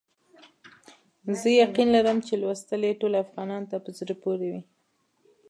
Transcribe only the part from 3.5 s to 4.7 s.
ته په زړه پوري وي.